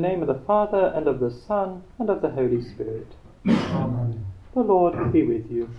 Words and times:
name 0.00 0.22
of 0.22 0.28
the 0.28 0.46
Father, 0.46 0.92
and 0.94 1.06
of 1.06 1.20
the 1.20 1.30
Son, 1.30 1.82
and 1.98 2.10
of 2.10 2.22
the 2.22 2.30
Holy 2.30 2.62
Spirit. 2.62 3.06
Amen. 3.46 4.26
The 4.54 4.60
Lord 4.60 5.12
be 5.12 5.22
with 5.22 5.50
you. 5.50 5.70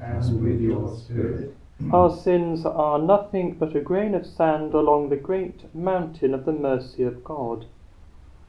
And 0.00 0.42
with 0.42 0.60
your 0.60 0.96
spirit. 0.96 1.54
Our 1.92 2.10
sins 2.10 2.64
are 2.64 2.98
nothing 2.98 3.54
but 3.58 3.76
a 3.76 3.80
grain 3.80 4.14
of 4.14 4.26
sand 4.26 4.72
along 4.72 5.10
the 5.10 5.16
great 5.16 5.74
mountain 5.74 6.32
of 6.32 6.44
the 6.44 6.52
mercy 6.52 7.02
of 7.02 7.22
God. 7.22 7.66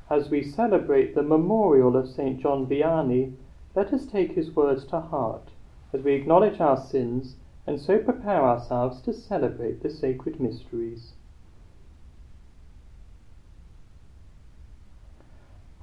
As 0.09 0.29
we 0.29 0.41
celebrate 0.41 1.13
the 1.13 1.23
memorial 1.23 1.97
of 1.97 2.09
St. 2.09 2.39
John 2.39 2.65
Vianney, 2.65 3.33
let 3.75 3.93
us 3.93 4.05
take 4.05 4.31
his 4.31 4.55
words 4.55 4.85
to 4.85 5.01
heart 5.01 5.49
as 5.93 6.01
we 6.01 6.13
acknowledge 6.13 6.59
our 6.59 6.77
sins 6.77 7.35
and 7.65 7.79
so 7.79 7.97
prepare 7.97 8.43
ourselves 8.43 9.01
to 9.01 9.13
celebrate 9.13 9.83
the 9.83 9.89
sacred 9.89 10.39
mysteries. 10.39 11.13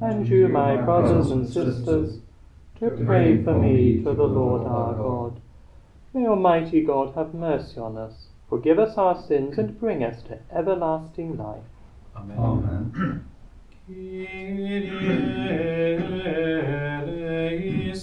and 0.00 0.28
you, 0.28 0.48
my 0.48 0.76
brothers 0.76 1.30
and 1.30 1.46
sisters, 1.46 2.18
to 2.78 2.90
pray 3.04 3.42
for 3.42 3.58
me 3.58 3.96
to 3.98 4.14
the 4.14 4.24
Lord 4.24 4.66
our 4.66 4.94
God. 4.94 5.40
May 6.14 6.26
Almighty 6.26 6.82
God 6.82 7.14
have 7.14 7.34
mercy 7.34 7.78
on 7.78 7.96
us, 7.98 8.28
forgive 8.48 8.78
us 8.78 8.96
our 8.96 9.20
sins, 9.20 9.58
and 9.58 9.78
bring 9.78 10.04
us 10.04 10.22
to 10.24 10.38
everlasting 10.54 11.36
life. 11.36 11.62
Amen. 12.16 13.24
Kyrie 17.08 17.94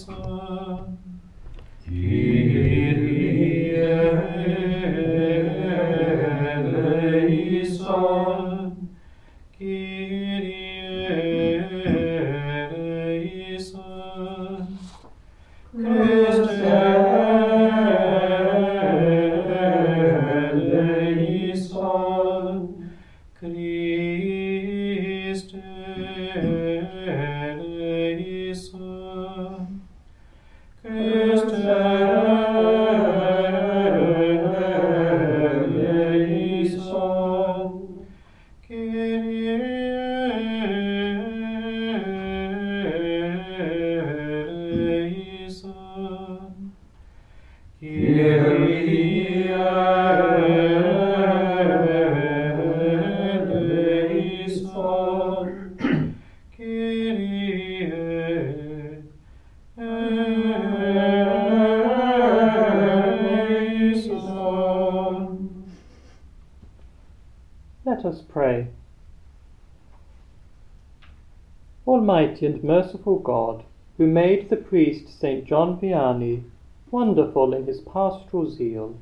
Almighty 72.35 72.47
and 72.47 72.63
merciful 72.65 73.19
God, 73.19 73.63
who 73.95 74.05
made 74.07 74.49
the 74.49 74.57
priest 74.57 75.07
St. 75.07 75.45
John 75.45 75.79
Vianney 75.79 76.43
wonderful 76.91 77.53
in 77.53 77.65
his 77.65 77.79
pastoral 77.79 78.49
zeal, 78.49 78.95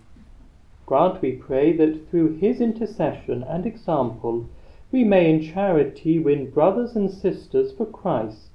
grant, 0.85 1.19
we 1.19 1.31
pray, 1.31 1.75
that 1.75 2.07
through 2.11 2.35
his 2.35 2.61
intercession 2.61 3.41
and 3.41 3.65
example 3.65 4.45
we 4.91 5.03
may 5.03 5.33
in 5.33 5.41
charity 5.41 6.19
win 6.19 6.51
brothers 6.51 6.95
and 6.95 7.09
sisters 7.09 7.71
for 7.71 7.87
Christ 7.87 8.51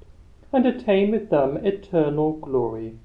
and 0.52 0.64
attain 0.64 1.10
with 1.10 1.28
them 1.28 1.56
eternal 1.56 2.34
glory. 2.34 3.00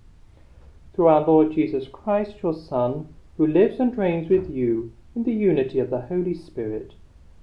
Through 0.94 1.07
our 1.07 1.25
Lord 1.25 1.53
Jesus 1.53 1.88
Christ, 1.88 2.44
your 2.44 2.53
Son, 2.53 3.07
who 3.38 3.47
lives 3.47 3.79
and 3.79 3.97
reigns 3.97 4.29
with 4.29 4.47
you 4.47 4.91
in 5.16 5.23
the 5.23 5.33
unity 5.33 5.79
of 5.79 5.89
the 5.89 6.01
Holy 6.01 6.35
Spirit, 6.35 6.94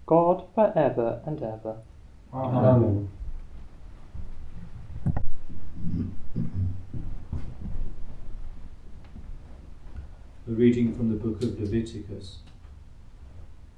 God 0.06 0.44
for 0.54 0.72
ever 0.78 1.20
and 1.26 1.42
ever. 1.42 1.78
Amen. 2.32 3.08
A 3.16 3.19
reading 10.80 10.96
from 10.96 11.10
the 11.10 11.22
book 11.22 11.42
of 11.42 11.60
Leviticus. 11.60 12.38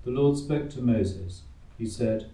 The 0.05 0.13
Lord 0.13 0.37
spoke 0.39 0.71
to 0.71 0.81
Moses. 0.81 1.43
He 1.77 1.85
said, 1.85 2.31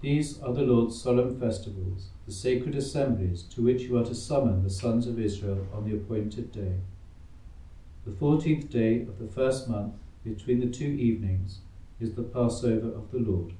These 0.00 0.40
are 0.40 0.54
the 0.54 0.62
Lord's 0.62 0.98
solemn 0.98 1.38
festivals, 1.38 2.08
the 2.24 2.32
sacred 2.32 2.74
assemblies 2.74 3.42
to 3.54 3.60
which 3.60 3.82
you 3.82 3.98
are 3.98 4.04
to 4.06 4.14
summon 4.14 4.62
the 4.62 4.70
sons 4.70 5.06
of 5.06 5.20
Israel 5.20 5.66
on 5.74 5.84
the 5.84 5.94
appointed 5.94 6.52
day. 6.52 6.76
The 8.06 8.12
fourteenth 8.12 8.70
day 8.70 9.02
of 9.02 9.18
the 9.18 9.28
first 9.28 9.68
month, 9.68 9.92
between 10.24 10.60
the 10.60 10.74
two 10.74 10.88
evenings, 10.88 11.58
is 12.00 12.14
the 12.14 12.22
Passover 12.22 12.88
of 12.88 13.10
the 13.10 13.18
Lord. 13.18 13.52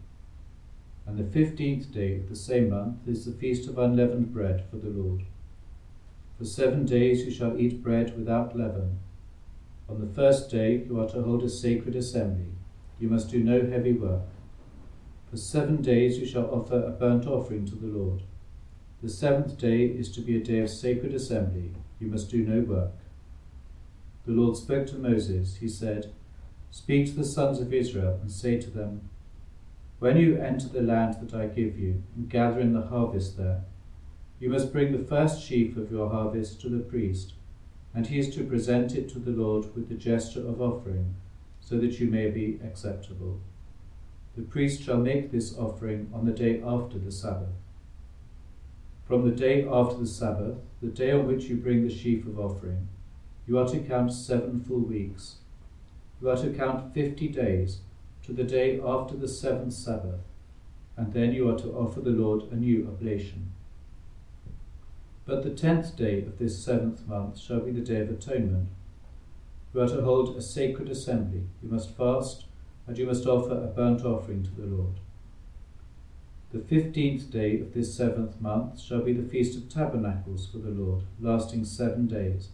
And 1.07 1.19
the 1.19 1.31
fifteenth 1.31 1.93
day 1.93 2.17
of 2.17 2.31
the 2.31 2.37
same 2.37 2.71
month 2.71 3.07
is 3.07 3.27
the 3.27 3.33
feast 3.33 3.69
of 3.69 3.77
unleavened 3.77 4.33
bread 4.33 4.65
for 4.71 4.77
the 4.79 4.89
Lord. 4.89 5.25
For 6.39 6.47
seven 6.47 6.87
days 6.87 7.27
you 7.27 7.31
shall 7.31 7.59
eat 7.61 7.83
bread 7.83 8.17
without 8.17 8.57
leaven. 8.57 9.01
On 9.89 10.01
the 10.01 10.15
first 10.15 10.51
day 10.51 10.85
you 10.87 11.01
are 11.01 11.09
to 11.09 11.23
hold 11.23 11.43
a 11.43 11.49
sacred 11.49 11.97
assembly. 11.97 12.53
You 13.01 13.09
must 13.09 13.31
do 13.31 13.43
no 13.43 13.63
heavy 13.63 13.93
work. 13.93 14.27
For 15.31 15.39
seven 15.39 15.81
days 15.81 16.19
you 16.19 16.27
shall 16.27 16.51
offer 16.51 16.83
a 16.83 16.91
burnt 16.91 17.27
offering 17.27 17.65
to 17.67 17.75
the 17.75 17.87
Lord. 17.87 18.23
The 19.03 19.09
seventh 19.09 19.57
day 19.57 19.87
is 19.87 20.11
to 20.13 20.21
be 20.21 20.37
a 20.37 20.45
day 20.45 20.59
of 20.59 20.69
sacred 20.69 21.15
assembly. 21.15 21.73
You 22.01 22.09
must 22.09 22.31
do 22.31 22.45
no 22.45 22.61
work. 22.61 22.93
The 24.27 24.33
Lord 24.33 24.57
spoke 24.57 24.87
to 24.89 24.99
Moses. 24.99 25.57
He 25.57 25.69
said, 25.69 26.13
Speak 26.71 27.07
to 27.07 27.13
the 27.13 27.25
sons 27.25 27.59
of 27.59 27.73
Israel 27.73 28.19
and 28.21 28.31
say 28.31 28.61
to 28.61 28.69
them, 28.69 29.09
When 30.01 30.19
you 30.19 30.37
enter 30.37 30.69
the 30.69 30.83
land 30.83 31.17
that 31.23 31.35
I 31.35 31.47
give 31.47 31.79
you 31.79 32.03
and 32.15 32.29
gather 32.29 32.61
in 32.61 32.75
the 32.75 32.89
harvest 32.89 33.39
there, 33.39 33.65
you 34.39 34.51
must 34.51 34.71
bring 34.71 34.93
the 34.93 35.07
first 35.07 35.43
sheaf 35.43 35.79
of 35.79 35.91
your 35.91 36.11
harvest 36.11 36.61
to 36.61 36.69
the 36.69 36.79
priest 36.79 37.33
and 37.99 38.07
he 38.07 38.21
is 38.21 38.33
to 38.33 38.45
present 38.45 38.95
it 38.95 39.09
to 39.09 39.19
the 39.19 39.33
Lord 39.33 39.75
with 39.75 39.89
the 39.89 39.97
gesture 39.97 40.47
of 40.47 40.63
offering, 40.63 41.17
so 41.61 41.79
that 41.79 41.99
you 41.99 42.07
may 42.07 42.31
be 42.31 42.61
acceptable. 42.63 43.41
The 44.37 44.43
priest 44.43 44.85
shall 44.85 44.99
make 44.99 45.33
this 45.33 45.59
offering 45.59 46.09
on 46.15 46.25
the 46.25 46.31
day 46.31 46.63
after 46.65 46.97
the 46.97 47.11
Sabbath. 47.11 47.57
From 49.05 49.29
the 49.29 49.35
day 49.35 49.67
after 49.69 49.97
the 49.97 50.07
Sabbath, 50.07 50.59
the 50.81 50.91
day 50.91 51.11
on 51.11 51.27
which 51.27 51.47
you 51.47 51.57
bring 51.57 51.83
the 51.83 51.93
sheaf 51.93 52.25
of 52.25 52.39
offering, 52.39 52.87
you 53.49 53.59
are 53.59 53.67
to 53.67 53.81
count 53.81 54.13
seven 54.13 54.61
full 54.61 54.79
weeks. 54.79 55.39
You 56.23 56.31
are 56.31 56.37
to 56.37 56.51
count 56.51 56.95
fifty 56.95 57.27
days 57.27 57.79
to 58.27 58.33
the 58.33 58.45
day 58.45 58.81
after 58.81 59.17
the 59.17 59.27
seventh 59.27 59.73
Sabbath, 59.73 60.21
and 60.97 61.13
then 61.13 61.33
you 61.33 61.51
are 61.51 61.59
to 61.59 61.73
offer 61.73 62.01
the 62.01 62.11
Lord 62.11 62.45
a 62.53 62.55
new 62.55 62.87
oblation. 62.87 63.51
But 65.29 65.43
the 65.43 65.51
tenth 65.51 65.95
day 65.95 66.23
of 66.23 66.39
this 66.39 66.59
seventh 66.59 67.07
month 67.07 67.39
shall 67.39 67.61
be 67.61 67.71
the 67.71 67.83
day 67.83 68.01
of 68.01 68.09
atonement. 68.09 68.71
You 69.75 69.83
are 69.83 69.89
to 69.89 70.01
hold 70.01 70.35
a 70.35 70.41
sacred 70.41 70.89
assembly. 70.89 71.43
You 71.63 71.69
must 71.69 71.95
fast, 71.95 72.47
and 72.87 72.97
you 72.97 73.05
must 73.05 73.27
offer 73.27 73.53
a 73.53 73.67
burnt 73.67 74.07
offering 74.07 74.43
to 74.45 74.51
the 74.51 74.67
Lord. 74.67 74.95
The 76.51 76.61
fifteenth 76.61 77.31
day 77.31 77.61
of 77.61 77.75
this 77.75 77.95
seventh 77.95 78.41
month 78.41 78.81
shall 78.81 79.03
be 79.03 79.13
the 79.13 79.29
Feast 79.29 79.55
of 79.59 79.69
Tabernacles 79.69 80.47
for 80.47 80.57
the 80.57 80.71
Lord, 80.71 81.03
lasting 81.21 81.67
seven 81.67 82.07
days. 82.07 82.49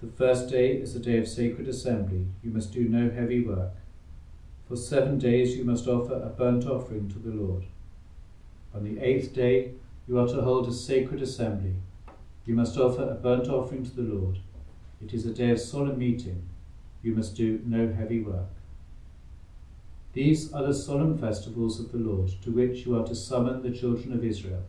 The 0.00 0.08
first 0.08 0.48
day 0.48 0.72
is 0.72 0.96
a 0.96 0.98
day 0.98 1.18
of 1.18 1.28
sacred 1.28 1.68
assembly. 1.68 2.24
You 2.42 2.52
must 2.52 2.72
do 2.72 2.88
no 2.88 3.10
heavy 3.10 3.44
work. 3.44 3.72
For 4.66 4.76
seven 4.76 5.18
days 5.18 5.58
you 5.58 5.64
must 5.64 5.86
offer 5.86 6.14
a 6.14 6.30
burnt 6.30 6.64
offering 6.64 7.10
to 7.10 7.18
the 7.18 7.36
Lord. 7.36 7.64
On 8.74 8.82
the 8.82 8.98
eighth 9.04 9.34
day 9.34 9.72
you 10.10 10.18
are 10.18 10.26
to 10.26 10.42
hold 10.42 10.66
a 10.66 10.72
sacred 10.72 11.22
assembly. 11.22 11.76
You 12.44 12.56
must 12.56 12.76
offer 12.76 13.08
a 13.08 13.14
burnt 13.14 13.46
offering 13.46 13.84
to 13.84 13.94
the 13.94 14.02
Lord. 14.02 14.40
It 15.00 15.14
is 15.14 15.24
a 15.24 15.32
day 15.32 15.50
of 15.50 15.60
solemn 15.60 16.00
meeting. 16.00 16.48
You 17.00 17.14
must 17.14 17.36
do 17.36 17.60
no 17.64 17.92
heavy 17.92 18.20
work. 18.20 18.48
These 20.12 20.52
are 20.52 20.66
the 20.66 20.74
solemn 20.74 21.16
festivals 21.16 21.78
of 21.78 21.92
the 21.92 21.98
Lord 21.98 22.32
to 22.42 22.50
which 22.50 22.84
you 22.84 22.98
are 22.98 23.06
to 23.06 23.14
summon 23.14 23.62
the 23.62 23.70
children 23.70 24.12
of 24.12 24.24
Israel, 24.24 24.64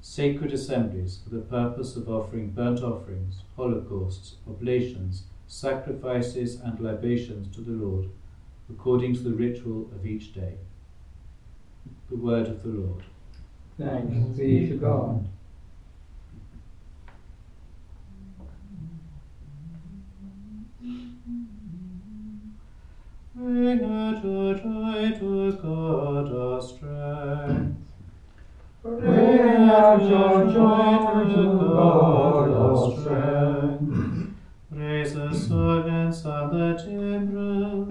sacred 0.00 0.54
assemblies 0.54 1.18
for 1.22 1.28
the 1.28 1.42
purpose 1.42 1.94
of 1.94 2.08
offering 2.08 2.48
burnt 2.52 2.82
offerings, 2.82 3.42
holocausts, 3.56 4.36
oblations, 4.48 5.24
sacrifices, 5.46 6.58
and 6.58 6.80
libations 6.80 7.54
to 7.54 7.60
the 7.60 7.72
Lord, 7.72 8.08
according 8.70 9.12
to 9.16 9.20
the 9.20 9.34
ritual 9.34 9.90
of 9.94 10.06
each 10.06 10.32
day. 10.32 10.54
The 12.08 12.16
word 12.16 12.46
of 12.46 12.62
the 12.62 12.70
Lord. 12.70 13.02
Thanks 13.78 14.36
be 14.36 14.68
to 14.68 14.76
God. 14.76 15.28
Bring 23.34 23.80
your 23.80 24.54
joy 24.54 25.18
to 25.18 25.52
God 25.60 26.32
our 26.32 26.62
strength. 26.62 27.76
Bring 28.82 29.68
out 29.70 30.02
your 30.02 30.52
joy 30.52 31.34
to 31.34 31.42
God 31.58 32.50
our 32.50 33.00
strength. 33.00 34.34
Raise 34.70 35.14
the 35.14 35.32
servants 35.32 36.24
and 36.24 36.52
the 36.52 36.82
timbrel, 36.82 37.86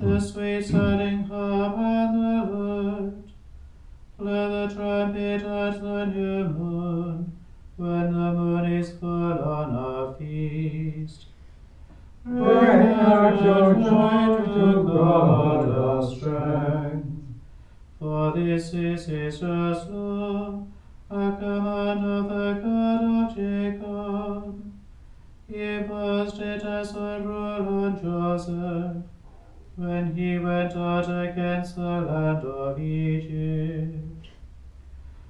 the 0.00 0.20
sweet 0.20 0.64
sounding 0.64 1.11
the 4.68 5.44
at 5.44 5.80
the 5.80 6.04
new 6.06 6.44
moon, 6.48 7.32
when 7.76 8.12
the 8.12 8.32
moon 8.32 8.72
is 8.72 8.90
full 8.92 9.08
on 9.10 9.74
our 9.74 10.14
feast. 10.14 11.26
Bring 12.24 12.46
out 12.46 13.42
your 13.42 13.74
joy 13.74 14.44
to 14.44 14.84
God 14.84 15.68
our 15.68 16.02
strength. 16.02 17.08
For 17.98 18.32
this 18.32 18.72
is 18.74 19.08
Israel's 19.08 19.88
law, 19.88 20.66
a 21.10 21.32
command 21.32 22.04
of 22.04 22.28
the 22.28 22.60
God 22.62 23.30
of 23.30 23.36
Jacob. 23.36 24.72
He 25.48 25.82
passed 25.88 26.38
it 26.38 26.62
as 26.62 26.94
a 26.94 27.20
rule 27.20 27.84
on 27.84 28.00
Joseph, 28.00 29.02
when 29.76 30.14
he 30.14 30.38
went 30.38 30.76
out 30.76 31.08
against 31.28 31.76
the 31.76 31.82
land 31.82 32.44
of 32.44 32.78
Egypt. 32.80 33.91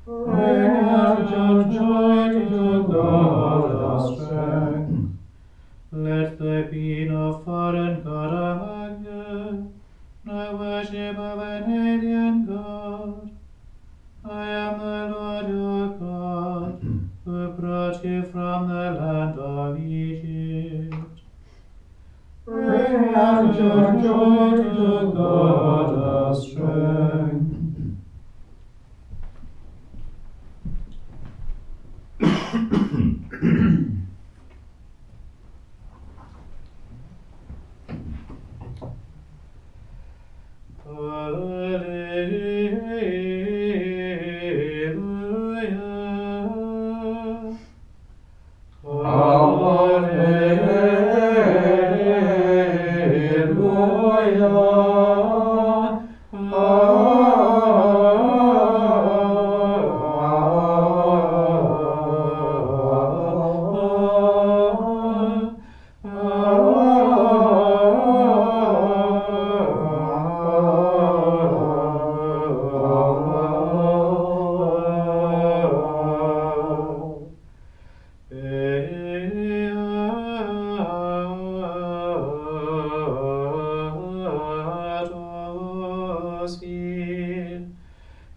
Bring 0.04 0.34
out 0.34 1.30
joy 1.30 2.32
to 2.48 2.88
God 2.90 3.70
of 3.70 4.20
strength. 4.20 5.18
Let 5.92 6.38
there 6.40 6.64
be 6.64 7.04
no 7.04 7.40
foreign 7.44 8.02
God 8.02 8.32
awake, 8.32 9.64
no 10.24 10.56
worship 10.56 11.16
of 11.16 11.38
an 11.38 11.70
alien 11.70 12.46
God. 12.46 13.30
I 14.24 14.48
am 14.48 14.78
the 14.78 15.08
Lord 15.14 15.48
your 15.48 15.88
God, 15.98 16.80
who 17.24 17.52
brought 17.52 18.04
you 18.04 18.22
from 18.24 18.68
the 18.68 18.90
land 18.98 19.38
of 19.38 19.78
Egypt. 19.78 21.20
Bring 22.44 23.14
out 23.14 23.54
your 23.54 23.92
joy 24.02 24.62
to 24.62 25.12
God 25.14 25.94
our 25.96 26.34
strength. 26.34 27.31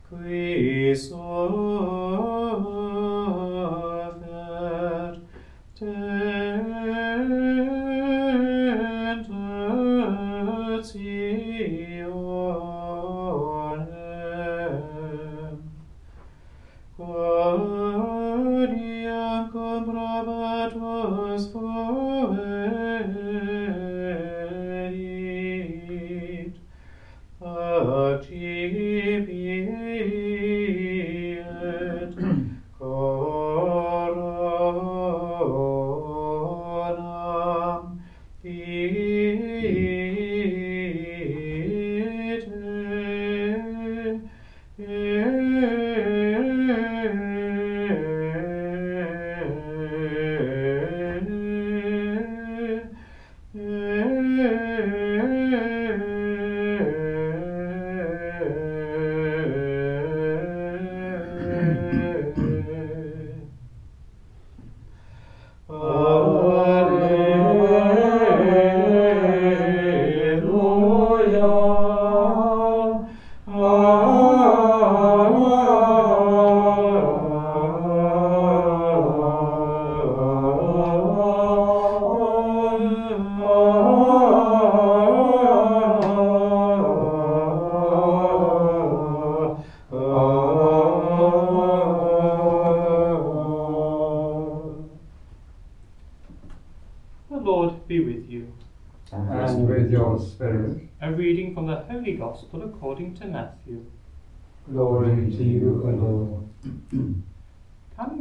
Qui 0.10 0.94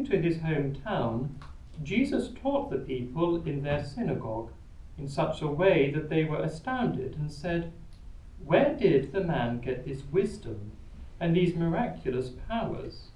To 0.06 0.20
his 0.20 0.38
hometown, 0.38 1.30
Jesus 1.82 2.30
taught 2.42 2.70
the 2.70 2.76
people 2.76 3.42
in 3.46 3.62
their 3.62 3.82
synagogue 3.82 4.50
in 4.98 5.08
such 5.08 5.40
a 5.40 5.48
way 5.48 5.90
that 5.92 6.10
they 6.10 6.24
were 6.24 6.42
astounded 6.42 7.16
and 7.16 7.32
said, 7.32 7.72
Where 8.44 8.74
did 8.74 9.12
the 9.12 9.22
man 9.22 9.60
get 9.60 9.86
this 9.86 10.02
wisdom 10.12 10.72
and 11.18 11.34
these 11.34 11.54
miraculous 11.54 12.28
powers? 12.48 13.12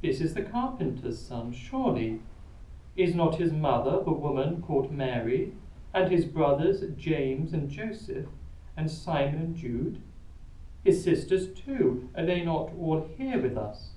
This 0.00 0.20
is 0.20 0.34
the 0.34 0.42
carpenter's 0.42 1.18
son, 1.18 1.52
surely. 1.52 2.20
Is 2.94 3.16
not 3.16 3.40
his 3.40 3.52
mother 3.52 4.00
the 4.04 4.12
woman 4.12 4.62
called 4.62 4.92
Mary, 4.92 5.52
and 5.92 6.12
his 6.12 6.24
brothers 6.24 6.84
James 6.96 7.52
and 7.52 7.68
Joseph, 7.68 8.26
and 8.76 8.88
Simon 8.88 9.40
and 9.40 9.56
Jude? 9.56 10.00
His 10.84 11.02
sisters 11.02 11.48
too, 11.48 12.08
are 12.16 12.24
they 12.24 12.42
not 12.42 12.70
all 12.78 13.08
here 13.16 13.40
with 13.42 13.56
us? 13.56 13.90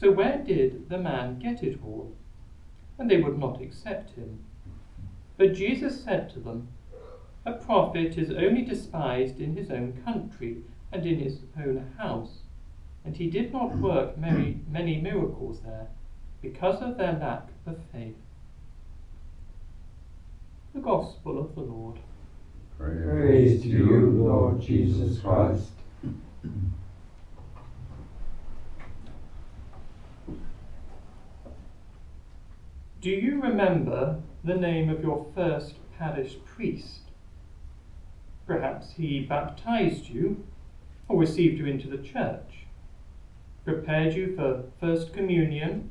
So 0.00 0.12
where 0.12 0.38
did 0.38 0.88
the 0.88 0.98
man 0.98 1.40
get 1.40 1.64
it 1.64 1.80
all? 1.84 2.14
And 2.98 3.10
they 3.10 3.20
would 3.20 3.36
not 3.36 3.60
accept 3.60 4.14
him. 4.14 4.38
But 5.36 5.54
Jesus 5.54 6.04
said 6.04 6.30
to 6.30 6.38
them, 6.38 6.68
A 7.44 7.54
prophet 7.54 8.16
is 8.16 8.30
only 8.30 8.62
despised 8.62 9.40
in 9.40 9.56
his 9.56 9.72
own 9.72 10.00
country 10.04 10.58
and 10.92 11.04
in 11.04 11.18
his 11.18 11.40
own 11.58 11.94
house. 11.98 12.42
And 13.04 13.16
he 13.16 13.28
did 13.28 13.52
not 13.52 13.76
work 13.78 14.16
many, 14.16 14.60
many 14.70 15.00
miracles 15.00 15.62
there 15.64 15.88
because 16.42 16.80
of 16.80 16.96
their 16.96 17.14
lack 17.14 17.48
of 17.66 17.78
faith. 17.92 18.14
The 20.74 20.80
Gospel 20.80 21.40
of 21.40 21.56
the 21.56 21.62
Lord. 21.62 21.98
Praise 22.78 23.62
to 23.62 23.68
you, 23.68 24.10
Lord 24.10 24.60
Jesus 24.60 25.18
Christ. 25.18 25.70
Do 33.00 33.10
you 33.10 33.40
remember 33.40 34.22
the 34.42 34.56
name 34.56 34.90
of 34.90 35.04
your 35.04 35.24
first 35.32 35.74
parish 35.96 36.36
priest? 36.44 37.02
Perhaps 38.44 38.94
he 38.94 39.20
baptized 39.20 40.08
you 40.08 40.44
or 41.06 41.16
received 41.20 41.58
you 41.58 41.66
into 41.66 41.86
the 41.88 42.02
church, 42.02 42.66
prepared 43.64 44.14
you 44.14 44.34
for 44.34 44.64
First 44.80 45.12
Communion, 45.12 45.90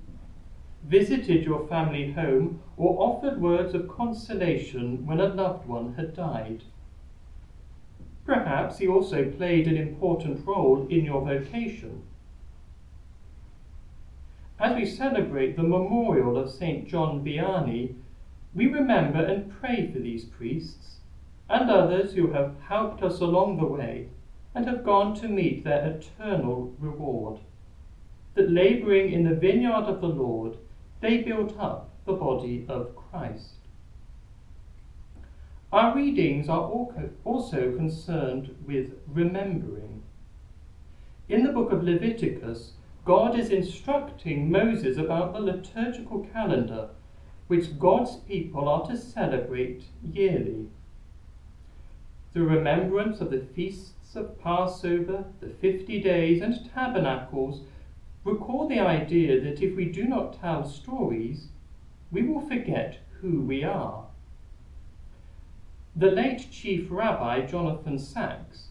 visited 0.84 1.46
your 1.46 1.66
family 1.70 2.12
home, 2.12 2.62
or 2.76 3.02
offered 3.02 3.40
words 3.40 3.74
of 3.74 3.88
consolation 3.88 5.06
when 5.06 5.22
a 5.22 5.30
loved 5.30 5.66
one 5.66 5.94
had 5.94 6.14
died. 6.14 6.64
Perhaps 8.26 8.80
he 8.80 8.88
also 8.88 9.32
played 9.32 9.66
an 9.68 9.78
important 9.78 10.46
role 10.46 10.86
in 10.90 11.06
your 11.06 11.22
vocation. 11.22 12.04
As 14.60 14.76
we 14.76 14.86
celebrate 14.86 15.56
the 15.56 15.64
memorial 15.64 16.36
of 16.36 16.50
St. 16.50 16.88
John 16.88 17.24
Vianney, 17.24 17.94
we 18.56 18.66
remember 18.66 19.24
and 19.24 19.52
pray 19.60 19.92
for 19.92 20.00
these 20.00 20.26
priests 20.26 20.98
and 21.48 21.70
others 21.70 22.14
who 22.14 22.32
have 22.32 22.56
helped 22.68 23.04
us 23.04 23.20
along 23.20 23.58
the 23.58 23.66
way 23.66 24.10
and 24.56 24.66
have 24.66 24.84
gone 24.84 25.14
to 25.16 25.28
meet 25.28 25.64
their 25.64 25.86
eternal 25.86 26.74
reward. 26.80 27.40
That 28.34 28.50
labouring 28.50 29.12
in 29.12 29.24
the 29.24 29.36
vineyard 29.36 29.86
of 29.86 30.02
the 30.02 30.08
Lord, 30.08 30.58
they 31.02 31.20
built 31.22 31.56
up 31.60 31.92
the 32.06 32.14
body 32.14 32.66
of 32.68 32.96
Christ. 32.96 33.58
Our 35.72 35.96
readings 35.96 36.50
are 36.50 36.72
also 37.24 37.76
concerned 37.76 38.56
with 38.66 38.94
remembering. 39.06 40.02
In 41.30 41.44
the 41.44 41.52
book 41.52 41.72
of 41.72 41.84
Leviticus, 41.84 42.72
God 43.08 43.40
is 43.40 43.52
instructing 43.52 44.52
Moses 44.52 44.98
about 44.98 45.32
the 45.32 45.40
liturgical 45.40 46.28
calendar 46.34 46.90
which 47.48 47.80
God's 47.80 48.18
people 48.18 48.68
are 48.68 48.86
to 48.86 48.98
celebrate 48.98 49.86
yearly. 50.04 50.68
The 52.34 52.42
remembrance 52.42 53.22
of 53.22 53.32
the 53.32 53.48
feasts 53.56 54.18
of 54.18 54.38
Passover, 54.42 55.24
the 55.40 55.48
fifty 55.48 56.02
days, 56.02 56.42
and 56.42 56.70
tabernacles 56.74 57.62
recall 58.26 58.68
the 58.68 58.82
idea 58.82 59.40
that 59.40 59.62
if 59.62 59.78
we 59.78 59.86
do 59.86 60.04
not 60.04 60.42
tell 60.42 60.68
stories, 60.68 61.48
we 62.12 62.24
will 62.24 62.42
forget 62.42 62.98
who 63.22 63.40
we 63.40 63.64
are. 63.64 64.04
The 65.96 66.12
late 66.12 66.52
Chief 66.52 66.88
Rabbi 66.90 67.46
Jonathan 67.46 68.00
Sacks 68.00 68.68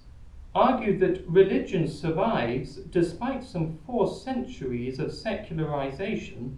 argued 0.57 0.99
that 0.99 1.29
religion 1.29 1.87
survives 1.87 2.77
despite 2.77 3.45
some 3.45 3.79
four 3.85 4.09
centuries 4.09 4.99
of 4.99 5.13
secularization 5.13 6.57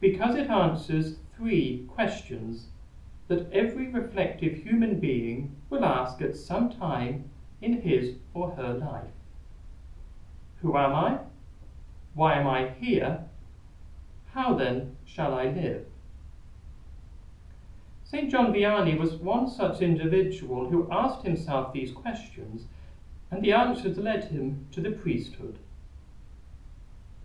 because 0.00 0.34
it 0.34 0.48
answers 0.48 1.16
three 1.36 1.84
questions 1.88 2.68
that 3.28 3.52
every 3.52 3.88
reflective 3.88 4.54
human 4.54 4.98
being 4.98 5.54
will 5.68 5.84
ask 5.84 6.22
at 6.22 6.34
some 6.34 6.70
time 6.70 7.28
in 7.60 7.82
his 7.82 8.14
or 8.32 8.52
her 8.52 8.72
life. 8.72 9.12
Who 10.62 10.74
am 10.78 10.94
I? 10.94 11.18
Why 12.14 12.38
am 12.38 12.46
I 12.46 12.70
here? 12.80 13.24
How 14.32 14.54
then 14.54 14.96
shall 15.04 15.34
I 15.34 15.50
live? 15.50 15.84
St. 18.04 18.30
John 18.30 18.54
Vianney 18.54 18.98
was 18.98 19.16
one 19.16 19.50
such 19.50 19.82
individual 19.82 20.70
who 20.70 20.90
asked 20.90 21.26
himself 21.26 21.74
these 21.74 21.92
questions, 21.92 22.64
and 23.32 23.42
the 23.42 23.52
answers 23.52 23.96
led 23.96 24.24
him 24.24 24.66
to 24.70 24.80
the 24.82 24.90
priesthood. 24.90 25.58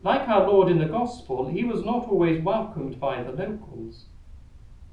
Like 0.01 0.27
our 0.29 0.47
Lord 0.47 0.71
in 0.71 0.79
the 0.79 0.85
Gospel, 0.85 1.47
he 1.47 1.65
was 1.65 1.83
not 1.83 2.07
always 2.07 2.41
welcomed 2.41 2.97
by 2.97 3.21
the 3.21 3.33
locals, 3.33 4.05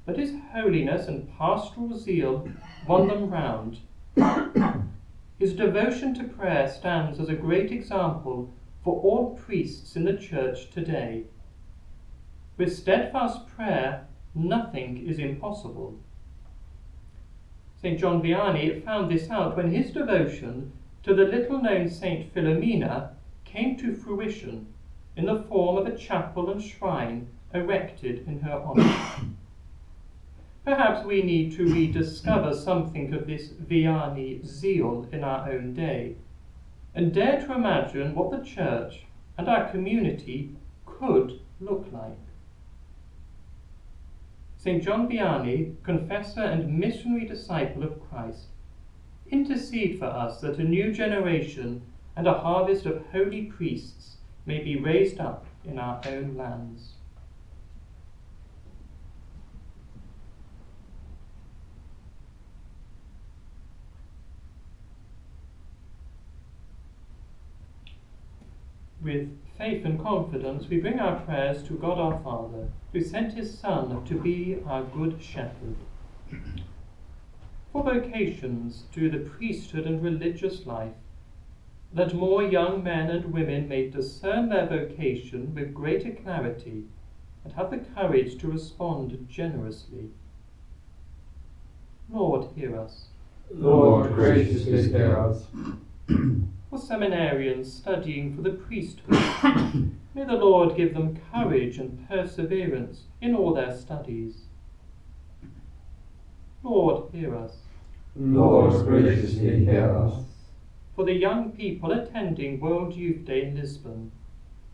but 0.05 0.17
his 0.17 0.33
holiness 0.51 1.07
and 1.07 1.31
pastoral 1.37 1.97
zeal 1.97 2.49
won 2.85 3.07
them 3.07 3.29
round. 3.29 3.79
His 5.39 5.53
devotion 5.53 6.13
to 6.15 6.25
prayer 6.25 6.67
stands 6.67 7.19
as 7.19 7.29
a 7.29 7.35
great 7.35 7.71
example 7.71 8.53
for 8.83 9.01
all 9.01 9.37
priests 9.37 9.95
in 9.95 10.03
the 10.03 10.17
Church 10.17 10.69
today. 10.69 11.23
With 12.57 12.75
steadfast 12.75 13.47
prayer, 13.47 14.07
nothing 14.33 15.07
is 15.07 15.19
impossible. 15.19 15.97
St. 17.81 17.99
John 17.99 18.21
Vianney 18.21 18.83
found 18.83 19.09
this 19.09 19.29
out 19.29 19.55
when 19.55 19.71
his 19.71 19.91
devotion 19.91 20.71
to 21.05 21.13
the 21.13 21.25
little 21.25 21.61
known 21.61 21.87
St. 21.87 22.33
Philomena 22.33 23.11
came 23.43 23.77
to 23.77 23.93
fruition 23.93 24.73
in 25.15 25.27
the 25.27 25.43
form 25.43 25.77
of 25.77 25.85
a 25.85 25.95
chapel 25.95 26.49
and 26.49 26.59
shrine 26.59 27.27
erected 27.53 28.27
in 28.27 28.39
her 28.39 28.53
honour. 28.53 28.91
Perhaps 30.65 31.05
we 31.05 31.21
need 31.21 31.55
to 31.55 31.71
rediscover 31.71 32.55
something 32.55 33.13
of 33.13 33.27
this 33.27 33.49
Vianney 33.49 34.43
zeal 34.43 35.07
in 35.11 35.23
our 35.23 35.47
own 35.47 35.75
day 35.75 36.15
and 36.95 37.13
dare 37.13 37.39
to 37.45 37.53
imagine 37.53 38.15
what 38.15 38.31
the 38.31 38.43
church 38.43 39.05
and 39.37 39.47
our 39.47 39.69
community 39.69 40.55
could 40.87 41.39
look 41.59 41.85
like. 41.91 42.17
St. 44.57 44.81
John 44.81 45.07
Vianney, 45.07 45.75
confessor 45.83 46.41
and 46.41 46.79
missionary 46.79 47.27
disciple 47.27 47.83
of 47.83 48.01
Christ, 48.09 48.47
intercede 49.29 49.97
for 49.97 50.05
us 50.05 50.41
that 50.41 50.59
a 50.59 50.63
new 50.63 50.91
generation 50.91 51.81
and 52.15 52.27
a 52.27 52.33
harvest 52.33 52.85
of 52.85 53.05
holy 53.11 53.43
priests 53.43 54.17
may 54.45 54.59
be 54.59 54.79
raised 54.79 55.19
up 55.19 55.45
in 55.65 55.79
our 55.79 56.01
own 56.05 56.35
lands. 56.35 56.93
With 69.01 69.37
faith 69.57 69.85
and 69.85 70.01
confidence, 70.01 70.67
we 70.67 70.77
bring 70.79 70.99
our 70.99 71.19
prayers 71.21 71.61
to 71.63 71.73
God 71.73 71.99
our 71.99 72.19
Father, 72.23 72.69
who 72.91 73.01
sent 73.01 73.33
his 73.33 73.55
Son 73.57 74.03
to 74.05 74.15
be 74.15 74.57
our 74.65 74.83
good 74.83 75.21
shepherd. 75.21 75.75
For 77.75 77.83
vocations 77.83 78.85
to 78.93 79.09
the 79.09 79.17
priesthood 79.17 79.85
and 79.85 80.01
religious 80.01 80.65
life, 80.65 80.93
that 81.91 82.13
more 82.13 82.41
young 82.41 82.81
men 82.81 83.09
and 83.09 83.33
women 83.33 83.67
may 83.67 83.89
discern 83.89 84.47
their 84.47 84.65
vocation 84.65 85.53
with 85.53 85.73
greater 85.73 86.11
clarity 86.11 86.85
and 87.43 87.51
have 87.51 87.71
the 87.71 87.79
courage 87.79 88.37
to 88.37 88.47
respond 88.47 89.27
generously. 89.29 90.11
Lord, 92.09 92.47
hear 92.55 92.79
us. 92.79 93.07
Lord, 93.51 94.13
graciously 94.13 94.87
hear 94.87 95.19
us. 95.19 95.43
for 96.07 96.79
seminarians 96.79 97.65
studying 97.65 98.37
for 98.37 98.41
the 98.41 98.51
priesthood. 98.51 99.09
May 100.13 100.23
the 100.23 100.39
Lord 100.39 100.77
give 100.77 100.93
them 100.93 101.19
courage 101.33 101.77
and 101.77 102.07
perseverance 102.07 103.01
in 103.19 103.35
all 103.35 103.53
their 103.53 103.75
studies. 103.75 104.43
Lord, 106.63 107.11
hear 107.11 107.35
us. 107.35 107.57
Lord, 108.17 108.85
graciously 108.85 109.65
hear 109.65 109.93
us. 109.97 110.23
For 110.95 111.03
the 111.03 111.13
young 111.13 111.51
people 111.51 111.91
attending 111.91 112.61
World 112.61 112.95
Youth 112.95 113.25
Day 113.25 113.43
in 113.43 113.55
Lisbon, 113.55 114.11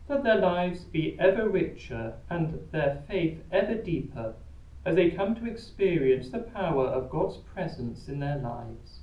that 0.06 0.22
their 0.22 0.38
lives 0.38 0.84
be 0.84 1.16
ever 1.18 1.48
richer 1.48 2.14
and 2.30 2.60
their 2.70 3.02
faith 3.08 3.42
ever 3.50 3.74
deeper 3.74 4.34
as 4.84 4.94
they 4.94 5.10
come 5.10 5.34
to 5.34 5.50
experience 5.50 6.28
the 6.30 6.38
power 6.38 6.86
of 6.86 7.10
God's 7.10 7.38
presence 7.38 8.08
in 8.08 8.20
their 8.20 8.38
lives. 8.38 9.00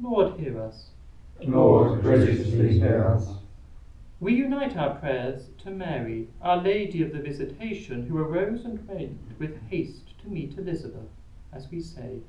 Lord, 0.00 0.38
hear 0.38 0.60
us. 0.60 0.90
Lord, 1.42 2.00
graciously 2.00 2.78
hear 2.78 3.06
us. 3.06 3.28
We 4.20 4.34
unite 4.34 4.76
our 4.76 4.96
prayers 4.96 5.48
to 5.64 5.70
Mary, 5.70 6.28
Our 6.42 6.58
Lady 6.58 7.02
of 7.02 7.12
the 7.12 7.18
Visitation, 7.18 8.06
who 8.06 8.18
arose 8.18 8.64
and 8.64 8.86
went 8.86 9.18
with 9.38 9.60
haste 9.68 10.16
to 10.22 10.28
meet 10.28 10.58
Elizabeth, 10.58 11.08
as 11.52 11.68
we 11.70 11.80
say, 11.80 12.20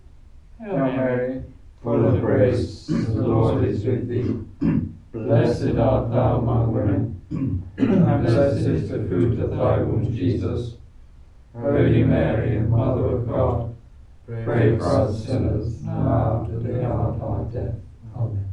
Hail 0.60 0.78
Mary, 0.78 1.44
full 1.82 2.08
of 2.08 2.22
grace, 2.22 2.88
the 2.88 3.22
Lord 3.22 3.63
is 3.63 3.84
with 3.86 4.08
thee. 4.08 4.36
Blessed 5.12 5.78
art 5.78 6.10
thou 6.12 6.38
among 6.38 6.74
women, 6.74 7.22
and 7.78 8.25
blessed 8.25 8.66
is 8.66 8.90
the 8.90 9.00
fruit 9.08 9.40
of 9.40 9.50
thy 9.51 9.80
womb, 9.80 10.13
Jesus. 10.16 10.78
Holy 11.54 12.04
Mary, 12.04 12.60
Mother 12.60 13.18
of 13.18 13.28
God, 13.28 13.75
pray 14.25 14.78
for 14.78 14.86
us 14.86 15.25
sinners, 15.25 15.82
now 15.84 16.48
and 16.48 16.66
at 16.66 16.74
the 16.74 16.86
hour 16.86 17.10
of 17.10 17.22
our 17.22 17.44
death. 17.46 17.75
Amen. 18.16 18.50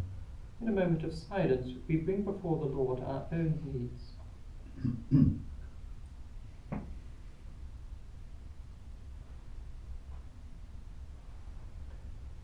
In 0.61 0.69
a 0.69 0.73
moment 0.73 1.05
of 1.05 1.15
silence, 1.15 1.69
we 1.87 1.97
bring 1.97 2.23
before 2.23 2.59
the 2.59 2.65
Lord 2.65 3.01
our 3.07 3.25
own 3.31 3.61
needs. 3.73 5.29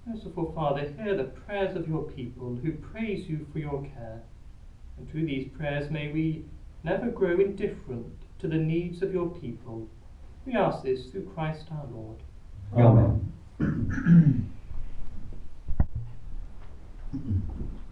Merciful 0.06 0.52
Father, 0.52 0.92
hear 0.98 1.16
the 1.16 1.24
prayers 1.24 1.74
of 1.76 1.88
your 1.88 2.02
people 2.02 2.56
who 2.62 2.72
praise 2.72 3.26
you 3.28 3.46
for 3.52 3.58
your 3.58 3.82
care. 3.94 4.22
And 4.98 5.10
through 5.10 5.26
these 5.26 5.48
prayers 5.56 5.90
may 5.90 6.12
we 6.12 6.44
never 6.82 7.10
grow 7.10 7.40
indifferent 7.40 8.12
to 8.40 8.48
the 8.48 8.56
needs 8.56 9.00
of 9.02 9.14
your 9.14 9.30
people. 9.30 9.88
We 10.44 10.52
ask 10.52 10.82
this 10.82 11.06
through 11.06 11.30
Christ 11.34 11.64
our 11.70 11.86
Lord. 11.90 12.18
Amen. 12.76 13.32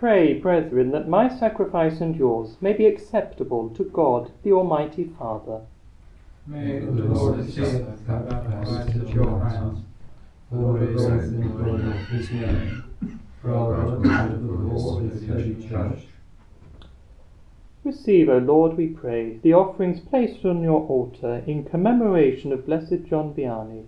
Pray, 0.00 0.32
brethren, 0.32 0.92
that 0.92 1.10
my 1.10 1.28
sacrifice 1.28 2.00
and 2.00 2.16
yours 2.16 2.56
may 2.62 2.72
be 2.72 2.86
acceptable 2.86 3.68
to 3.68 3.84
God, 3.84 4.32
the 4.42 4.50
Almighty 4.50 5.04
Father. 5.04 5.60
May 6.46 6.78
the 6.78 6.90
Lord 6.90 7.40
accept 7.40 7.84
the 7.84 7.98
sacrifice 8.06 8.96
at 8.96 9.08
your 9.10 9.40
hands, 9.44 9.80
for 10.48 10.78
the 10.78 10.86
praise 10.86 11.28
and 11.28 11.54
glory 11.54 11.82
of 11.82 12.08
his 12.08 12.30
name, 12.30 12.84
for 13.42 13.52
our 13.52 13.98
good 13.98 14.32
of 14.32 14.42
the 14.42 14.52
Lord 14.52 15.04
of 15.04 15.20
the 15.20 15.26
Holy 15.26 15.68
Church. 15.68 16.06
Receive, 17.84 18.30
O 18.30 18.38
Lord, 18.38 18.78
we 18.78 18.86
pray, 18.86 19.36
the 19.42 19.52
offerings 19.52 20.00
placed 20.00 20.46
on 20.46 20.62
your 20.62 20.80
altar 20.86 21.42
in 21.46 21.62
commemoration 21.62 22.54
of 22.54 22.64
Blessed 22.64 23.04
John 23.06 23.34
Vianney, 23.34 23.84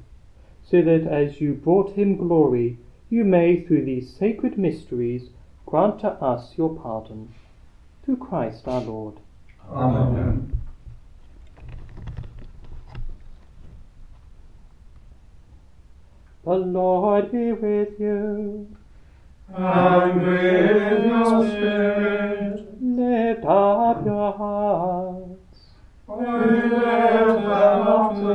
so 0.62 0.82
that 0.82 1.06
as 1.06 1.40
you 1.40 1.54
brought 1.54 1.92
him 1.92 2.18
glory, 2.18 2.76
you 3.08 3.24
may, 3.24 3.62
through 3.62 3.86
these 3.86 4.14
sacred 4.14 4.58
mysteries, 4.58 5.30
grant 5.66 6.00
to 6.00 6.08
us 6.08 6.52
your 6.56 6.74
pardon. 6.76 7.32
Through 8.04 8.16
Christ 8.16 8.66
our 8.66 8.80
Lord. 8.80 9.20
Amen. 9.70 10.58
The 16.44 16.54
Lord 16.54 17.30
be 17.30 17.52
with 17.52 18.00
you. 18.00 18.66
And 19.54 20.22
with 20.22 21.06
your 21.06 21.48
spirit, 21.48 22.68
Lift 22.82 23.44
up 23.44 24.04
your 24.04 24.32
hearts. 24.32 25.58
we 26.08 26.16
lift 26.16 26.72
them 26.72 27.46
up 27.46 28.14
to 28.14 28.20
the 28.20 28.34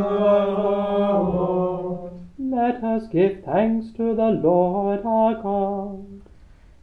Lord. 0.61 2.13
Let 2.39 2.83
us 2.83 3.07
give 3.11 3.43
thanks 3.43 3.87
to 3.97 4.15
the 4.15 4.29
Lord 4.41 5.01
our 5.05 5.35
God. 5.41 6.16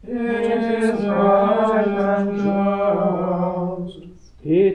It 0.07 0.17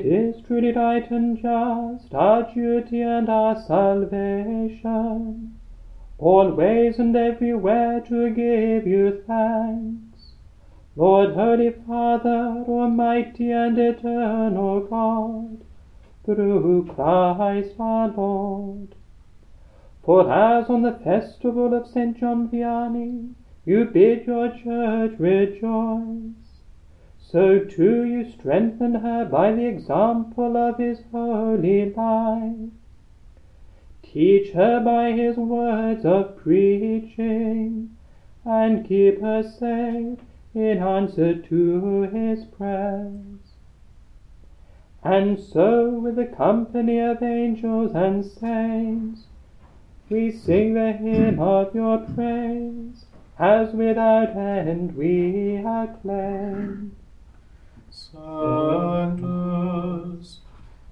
is 0.05 0.43
truly 0.45 0.73
right 0.73 1.09
and 1.09 1.38
just, 1.40 2.12
our 2.12 2.53
duty 2.53 3.01
and 3.01 3.29
our 3.29 3.55
salvation, 3.62 5.55
always 6.19 6.99
and 6.99 7.14
everywhere 7.14 8.01
to 8.09 8.31
give 8.31 8.88
you 8.88 9.23
thanks. 9.25 10.33
Lord, 10.97 11.35
Holy 11.35 11.71
Father, 11.87 12.64
Almighty 12.66 13.53
and 13.53 13.79
eternal 13.79 14.81
God, 14.81 15.59
through 16.25 16.90
Christ 16.93 17.77
our 17.79 18.09
Lord. 18.09 18.97
For 20.03 20.33
as 20.33 20.69
on 20.69 20.83
the 20.83 20.99
festival 21.05 21.73
of 21.73 21.87
St. 21.87 22.19
John 22.19 22.49
Vianney 22.49 23.35
you 23.70 23.85
bid 23.85 24.26
your 24.26 24.48
church 24.48 25.12
rejoice, 25.20 26.64
so 27.20 27.61
too 27.61 28.02
you 28.04 28.28
strengthen 28.28 28.96
her 28.96 29.24
by 29.24 29.52
the 29.52 29.64
example 29.64 30.56
of 30.56 30.76
his 30.76 30.98
holy 31.12 31.88
life. 31.94 32.72
Teach 34.02 34.50
her 34.54 34.80
by 34.80 35.12
his 35.12 35.37
words 35.37 36.04
of 36.04 36.37
preaching, 36.37 37.96
and 38.44 38.85
keep 38.85 39.20
her 39.20 39.40
safe 39.44 40.18
in 40.52 40.78
answer 40.78 41.33
to 41.40 42.02
his 42.02 42.44
prayers. 42.46 43.54
And 45.04 45.38
so, 45.38 45.90
with 45.90 46.16
the 46.16 46.26
company 46.26 46.98
of 46.98 47.22
angels 47.22 47.92
and 47.94 48.24
saints, 48.24 49.26
we 50.09 50.33
sing 50.33 50.74
the 50.74 50.92
hymn 50.92 51.38
of 51.38 51.72
your 51.72 51.98
praise, 51.98 53.04
as 53.40 53.72
without 53.72 54.37
end 54.37 54.94
we 54.94 55.57
acclaim. 55.57 56.94
Sanctus, 57.90 59.24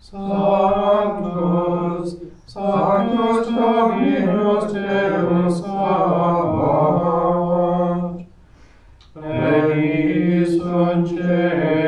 Sanctus, 0.01 2.17
Sanctus 2.47 3.47
Dominus 3.49 4.73
Deus 4.73 5.61
Sabaoth, 5.61 6.65
Plenius 9.13 10.59
concedi 10.59 11.88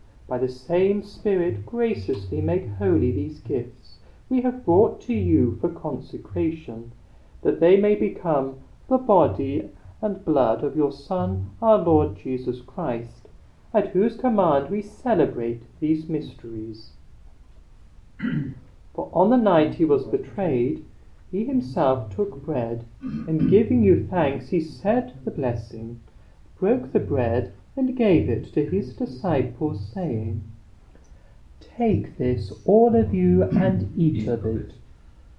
by 0.31 0.37
the 0.37 0.47
same 0.47 1.03
Spirit, 1.03 1.65
graciously 1.65 2.39
make 2.39 2.65
holy 2.75 3.11
these 3.11 3.39
gifts 3.39 3.97
we 4.29 4.39
have 4.39 4.63
brought 4.63 5.01
to 5.01 5.13
you 5.13 5.57
for 5.59 5.67
consecration, 5.67 6.93
that 7.41 7.59
they 7.59 7.75
may 7.75 7.95
become 7.95 8.55
the 8.87 8.97
body 8.97 9.69
and 10.01 10.23
blood 10.23 10.63
of 10.63 10.73
your 10.73 10.93
Son, 10.93 11.49
our 11.61 11.79
Lord 11.79 12.15
Jesus 12.15 12.61
Christ, 12.61 13.27
at 13.73 13.89
whose 13.89 14.15
command 14.15 14.69
we 14.69 14.81
celebrate 14.81 15.63
these 15.81 16.07
mysteries. 16.07 16.91
For 18.93 19.09
on 19.11 19.31
the 19.31 19.35
night 19.35 19.75
he 19.75 19.83
was 19.83 20.05
betrayed, 20.05 20.85
he 21.29 21.43
himself 21.43 22.09
took 22.15 22.41
bread, 22.45 22.85
and 23.01 23.49
giving 23.49 23.83
you 23.83 24.07
thanks, 24.09 24.47
he 24.47 24.61
said 24.61 25.11
the 25.25 25.31
blessing, 25.31 25.99
broke 26.57 26.93
the 26.93 27.01
bread, 27.01 27.51
and 27.75 27.95
gave 27.95 28.29
it 28.29 28.53
to 28.53 28.65
his 28.65 28.93
disciples, 28.93 29.91
saying, 29.93 30.43
Take 31.59 32.17
this, 32.17 32.51
all 32.65 32.95
of 32.95 33.13
you, 33.13 33.43
and 33.43 33.93
eat 33.97 34.27
of 34.27 34.45
it, 34.45 34.73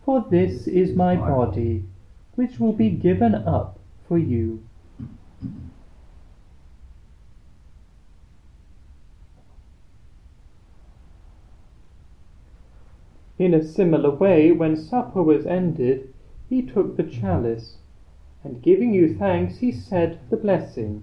for 0.05 0.25
this 0.31 0.66
is 0.66 0.97
my 0.97 1.14
body, 1.16 1.85
which 2.35 2.59
will 2.59 2.73
be 2.73 2.90
given 2.90 3.35
up 3.35 3.79
for 4.09 4.18
you. 4.18 4.62
In 13.38 13.55
a 13.55 13.64
similar 13.64 14.11
way, 14.11 14.53
when 14.53 14.77
supper 14.77 15.23
was 15.23 15.47
ended, 15.47 16.14
he 16.49 16.62
took 16.62 16.97
the 16.97 17.03
chalice, 17.03 17.79
and 18.45 18.62
giving 18.62 18.95
you 18.95 19.14
thanks, 19.14 19.59
he 19.59 19.73
said 19.73 20.21
the 20.31 20.37
blessing, 20.37 21.03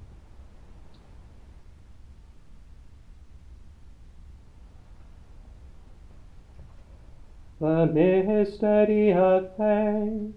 The 7.61 7.85
mystery 7.85 9.13
of 9.13 9.55
faith. 9.55 10.33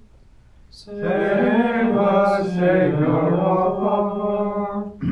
Save 0.69 1.97
us, 1.97 2.51
Savior 2.51 3.35
of 3.41 3.81
the 3.81 3.87
world. 4.21 5.03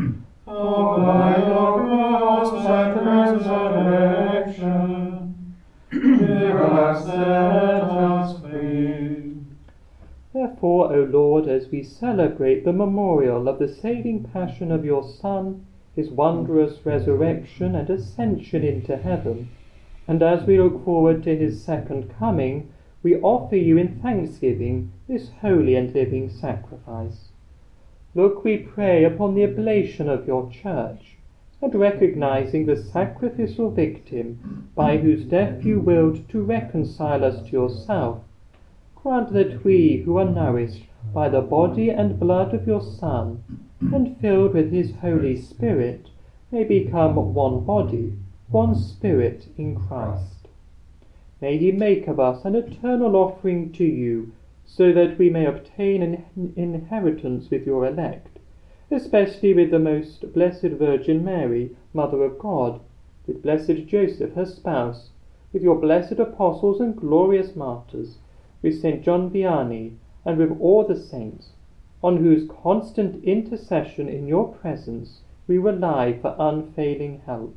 O 0.46 0.98
by 0.98 1.38
your 1.38 1.80
cross 1.80 2.52
and 2.66 2.94
resurrection, 3.46 4.76
give 5.90 6.60
us 6.60 7.06
set 7.06 7.16
us 7.16 8.40
free. 8.42 9.36
Therefore, 10.34 10.92
O 10.94 11.04
Lord, 11.04 11.48
as 11.48 11.70
we 11.70 11.82
celebrate 11.82 12.66
the 12.66 12.74
memorial 12.74 13.48
of 13.48 13.58
the 13.58 13.68
saving 13.68 14.24
passion 14.24 14.70
of 14.70 14.84
your 14.84 15.02
Son, 15.02 15.64
his 15.96 16.10
wondrous 16.10 16.84
resurrection 16.84 17.74
and 17.74 17.88
ascension 17.88 18.62
into 18.62 18.98
heaven, 18.98 19.48
and 20.12 20.22
as 20.22 20.46
we 20.46 20.58
look 20.58 20.84
forward 20.84 21.22
to 21.22 21.34
his 21.34 21.64
second 21.64 22.14
coming, 22.18 22.70
we 23.02 23.16
offer 23.20 23.56
you 23.56 23.78
in 23.78 23.98
thanksgiving 24.02 24.92
this 25.08 25.30
holy 25.40 25.74
and 25.74 25.94
living 25.94 26.28
sacrifice. 26.28 27.30
Look, 28.14 28.44
we 28.44 28.58
pray, 28.58 29.04
upon 29.04 29.34
the 29.34 29.44
oblation 29.44 30.10
of 30.10 30.26
your 30.26 30.50
church, 30.50 31.16
and 31.62 31.74
recognizing 31.74 32.66
the 32.66 32.76
sacrificial 32.76 33.70
victim 33.70 34.68
by 34.74 34.98
whose 34.98 35.24
death 35.24 35.64
you 35.64 35.80
willed 35.80 36.28
to 36.28 36.42
reconcile 36.42 37.24
us 37.24 37.42
to 37.44 37.50
yourself, 37.50 38.20
grant 38.94 39.32
that 39.32 39.64
we 39.64 40.02
who 40.04 40.18
are 40.18 40.28
nourished 40.28 40.84
by 41.14 41.30
the 41.30 41.40
body 41.40 41.88
and 41.88 42.20
blood 42.20 42.52
of 42.52 42.66
your 42.66 42.82
Son, 42.82 43.42
and 43.80 44.18
filled 44.18 44.52
with 44.52 44.70
his 44.72 44.92
Holy 44.96 45.38
Spirit, 45.38 46.10
may 46.50 46.64
become 46.64 47.32
one 47.32 47.64
body, 47.64 48.12
one 48.52 48.74
spirit 48.74 49.48
in 49.56 49.74
Christ. 49.74 50.46
May 51.40 51.56
he 51.56 51.72
make 51.72 52.06
of 52.06 52.20
us 52.20 52.44
an 52.44 52.54
eternal 52.54 53.16
offering 53.16 53.72
to 53.72 53.84
you, 53.84 54.32
so 54.66 54.92
that 54.92 55.16
we 55.16 55.30
may 55.30 55.46
obtain 55.46 56.02
an 56.02 56.52
inheritance 56.54 57.48
with 57.50 57.64
your 57.64 57.86
elect, 57.86 58.38
especially 58.90 59.54
with 59.54 59.70
the 59.70 59.78
most 59.78 60.34
blessed 60.34 60.72
Virgin 60.72 61.24
Mary, 61.24 61.74
Mother 61.94 62.22
of 62.24 62.38
God, 62.38 62.80
with 63.26 63.42
blessed 63.42 63.86
Joseph, 63.86 64.34
her 64.34 64.44
spouse, 64.44 65.12
with 65.54 65.62
your 65.62 65.76
blessed 65.76 66.18
apostles 66.18 66.78
and 66.78 66.94
glorious 66.94 67.56
martyrs, 67.56 68.18
with 68.60 68.78
Saint 68.78 69.02
John 69.02 69.30
Vianney, 69.30 69.92
and 70.26 70.36
with 70.36 70.60
all 70.60 70.84
the 70.84 70.96
saints, 70.96 71.52
on 72.02 72.18
whose 72.18 72.50
constant 72.62 73.24
intercession 73.24 74.10
in 74.10 74.26
your 74.26 74.52
presence 74.52 75.22
we 75.46 75.56
rely 75.56 76.18
for 76.20 76.36
unfailing 76.38 77.22
help. 77.24 77.56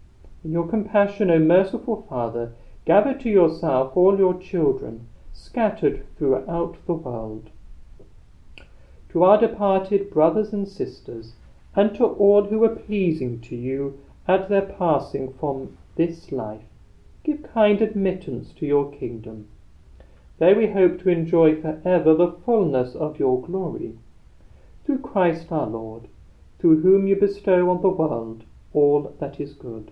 In 0.43 0.51
your 0.51 0.67
compassion, 0.67 1.29
O 1.29 1.37
merciful 1.37 2.01
Father, 2.09 2.53
gather 2.83 3.13
to 3.13 3.29
yourself 3.29 3.95
all 3.95 4.17
your 4.17 4.33
children, 4.39 5.07
scattered 5.31 6.03
throughout 6.17 6.77
the 6.87 6.95
world. 6.95 7.51
To 9.09 9.21
our 9.21 9.39
departed 9.39 10.09
brothers 10.09 10.51
and 10.51 10.67
sisters, 10.67 11.35
and 11.75 11.93
to 11.93 12.05
all 12.05 12.45
who 12.45 12.57
were 12.57 12.75
pleasing 12.75 13.39
to 13.41 13.55
you 13.55 13.99
at 14.27 14.49
their 14.49 14.63
passing 14.63 15.31
from 15.33 15.77
this 15.95 16.31
life, 16.31 16.65
give 17.23 17.43
kind 17.43 17.79
admittance 17.79 18.51
to 18.53 18.65
your 18.65 18.91
kingdom. 18.91 19.47
There 20.39 20.55
we 20.55 20.71
hope 20.71 21.01
to 21.01 21.09
enjoy 21.09 21.61
for 21.61 21.79
ever 21.85 22.15
the 22.15 22.31
fullness 22.31 22.95
of 22.95 23.19
your 23.19 23.39
glory. 23.43 23.99
Through 24.85 25.01
Christ 25.01 25.51
our 25.51 25.67
Lord, 25.67 26.07
through 26.57 26.81
whom 26.81 27.05
you 27.05 27.15
bestow 27.15 27.69
on 27.69 27.83
the 27.83 27.89
world 27.89 28.43
all 28.73 29.13
that 29.19 29.39
is 29.39 29.53
good. 29.53 29.91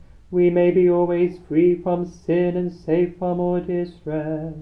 we 0.31 0.49
may 0.49 0.71
be 0.71 0.89
always 0.89 1.37
free 1.49 1.75
from 1.75 2.05
sin 2.05 2.55
and 2.55 2.71
safe 2.71 3.17
from 3.19 3.37
all 3.37 3.59
distress, 3.59 4.53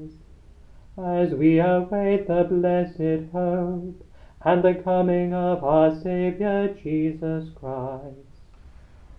as 0.98 1.32
we 1.32 1.60
await 1.60 2.28
the 2.28 2.44
blessed 2.50 3.32
hope 3.32 4.04
and 4.44 4.64
the 4.64 4.74
coming 4.84 5.32
of 5.32 5.64
our 5.64 5.94
Saviour 6.02 6.70
Jesus 6.82 7.50
Christ. 7.56 8.16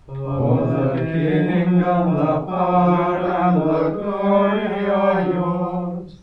For 0.05 0.57
the 0.67 0.97
kingdom, 0.97 2.15
the 2.17 2.45
power, 2.45 3.17
and 3.17 3.61
the 3.61 3.89
glory 4.01 4.89
are 4.89 5.33
yours, 5.33 6.15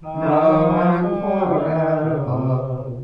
now 0.00 0.80
and 0.80 1.08
forever. 1.20 3.02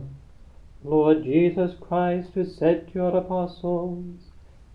Lord 0.85 1.25
Jesus 1.25 1.73
Christ, 1.81 2.31
who 2.35 2.45
said 2.45 2.87
to 2.89 2.95
your 2.95 3.17
apostles, 3.17 4.30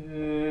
Beatus 0.00 0.49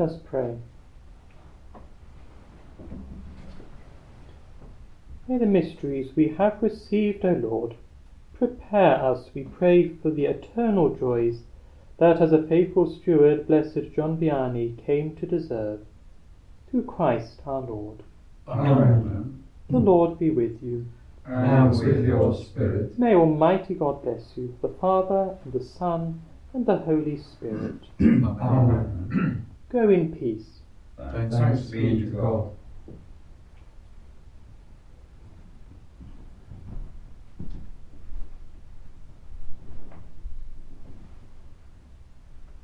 Let 0.00 0.12
us 0.12 0.16
pray. 0.24 0.56
May 5.28 5.36
the 5.36 5.44
mysteries 5.44 6.16
we 6.16 6.36
have 6.38 6.62
received, 6.62 7.22
O 7.22 7.32
Lord, 7.32 7.74
prepare 8.32 9.04
us, 9.04 9.28
we 9.34 9.42
pray, 9.42 9.90
for 10.02 10.10
the 10.10 10.24
eternal 10.24 10.96
joys 10.96 11.40
that, 11.98 12.22
as 12.22 12.32
a 12.32 12.42
faithful 12.42 12.90
steward, 12.90 13.46
blessed 13.46 13.92
John 13.94 14.16
Vianney 14.16 14.82
came 14.86 15.16
to 15.16 15.26
deserve. 15.26 15.80
Through 16.70 16.84
Christ 16.84 17.42
our 17.44 17.60
Lord. 17.60 18.02
Amen. 18.48 19.44
The 19.68 19.76
Lord 19.76 20.18
be 20.18 20.30
with 20.30 20.62
you. 20.62 20.86
And 21.26 21.78
with 21.78 22.06
your 22.06 22.34
spirit. 22.34 22.98
May 22.98 23.14
Almighty 23.14 23.74
God 23.74 24.02
bless 24.02 24.32
you, 24.34 24.56
the 24.62 24.74
Father, 24.80 25.36
and 25.44 25.52
the 25.52 25.62
Son, 25.62 26.22
and 26.54 26.64
the 26.64 26.78
Holy 26.78 27.18
Spirit. 27.18 27.82
Amen. 28.00 29.44
Go 29.70 29.88
in 29.88 30.14
peace. 30.16 30.60
Thanks 31.12 31.70
be 31.70 32.00
to 32.00 32.06
God. 32.06 32.50